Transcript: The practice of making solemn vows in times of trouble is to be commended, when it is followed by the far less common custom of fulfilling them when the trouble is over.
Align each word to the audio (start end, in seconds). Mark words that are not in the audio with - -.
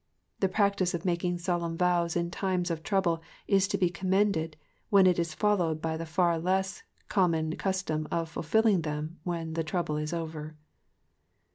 The 0.39 0.49
practice 0.49 0.95
of 0.95 1.05
making 1.05 1.37
solemn 1.37 1.77
vows 1.77 2.15
in 2.15 2.31
times 2.31 2.71
of 2.71 2.81
trouble 2.81 3.21
is 3.47 3.67
to 3.67 3.77
be 3.77 3.91
commended, 3.91 4.57
when 4.89 5.05
it 5.05 5.19
is 5.19 5.35
followed 5.35 5.79
by 5.79 5.95
the 5.95 6.07
far 6.07 6.39
less 6.39 6.81
common 7.07 7.55
custom 7.55 8.07
of 8.09 8.27
fulfilling 8.27 8.81
them 8.81 9.19
when 9.25 9.53
the 9.53 9.63
trouble 9.63 9.97
is 9.97 10.11
over. 10.11 10.57